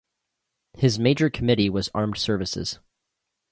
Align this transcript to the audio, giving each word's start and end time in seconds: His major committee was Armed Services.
His 0.79 0.97
major 0.97 1.29
committee 1.29 1.69
was 1.69 1.87
Armed 1.93 2.17
Services. 2.17 2.79